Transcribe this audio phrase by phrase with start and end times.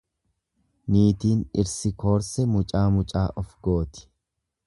[0.95, 4.09] Niitiin dhirsi koorse mucaa mucaa of gooti.